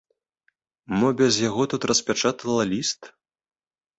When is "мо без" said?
1.01-1.37